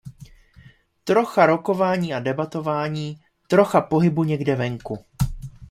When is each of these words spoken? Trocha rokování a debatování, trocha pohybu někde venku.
Trocha 1.03 1.45
rokování 1.45 2.13
a 2.13 2.19
debatování, 2.19 3.17
trocha 3.47 3.81
pohybu 3.81 4.23
někde 4.23 4.55
venku. 4.55 4.99